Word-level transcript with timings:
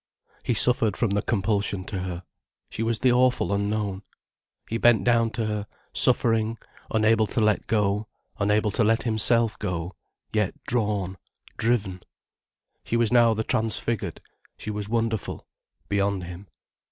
He 0.41 0.55
suffered 0.55 0.97
from 0.97 1.11
the 1.11 1.21
compulsion 1.21 1.83
to 1.85 1.99
her. 1.99 2.23
She 2.71 2.81
was 2.81 2.97
the 2.97 3.11
awful 3.11 3.53
unknown. 3.53 4.01
He 4.67 4.79
bent 4.79 5.03
down 5.03 5.29
to 5.33 5.45
her, 5.45 5.67
suffering, 5.93 6.57
unable 6.89 7.27
to 7.27 7.39
let 7.39 7.67
go, 7.67 8.07
unable 8.39 8.71
to 8.71 8.83
let 8.83 9.03
himself 9.03 9.59
go, 9.59 9.95
yet 10.33 10.55
drawn, 10.63 11.19
driven. 11.55 11.99
She 12.83 12.97
was 12.97 13.11
now 13.13 13.35
the 13.35 13.43
transfigured, 13.43 14.21
she 14.57 14.71
was 14.71 14.89
wonderful, 14.89 15.45
beyond 15.87 16.23
him. 16.23 16.47